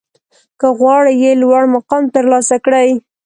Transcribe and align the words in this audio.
که 0.59 0.67
غواړئ 0.79 1.17
لوړ 1.41 1.63
مقام 1.75 2.03
ترلاسه 2.15 2.55
کړئ 2.65 2.89